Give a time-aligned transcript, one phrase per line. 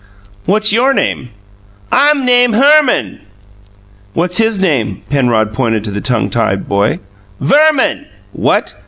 [0.47, 1.29] "What's YOUR name?"
[1.91, 3.19] "I'm name Herman."
[4.15, 6.97] "What's his name?" Penrod pointed to the tongue tied boy.
[7.39, 8.73] "Verman." "What!"